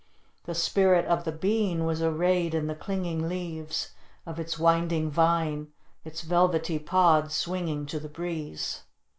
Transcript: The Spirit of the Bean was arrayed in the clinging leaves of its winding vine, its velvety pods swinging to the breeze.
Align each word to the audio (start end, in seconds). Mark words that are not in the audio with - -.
The 0.45 0.55
Spirit 0.55 1.05
of 1.05 1.25
the 1.25 1.31
Bean 1.31 1.85
was 1.85 2.01
arrayed 2.01 2.55
in 2.55 2.65
the 2.65 2.73
clinging 2.73 3.29
leaves 3.29 3.91
of 4.25 4.39
its 4.39 4.57
winding 4.57 5.11
vine, 5.11 5.67
its 6.03 6.21
velvety 6.23 6.79
pods 6.79 7.35
swinging 7.35 7.85
to 7.85 7.99
the 7.99 8.09
breeze. 8.09 8.81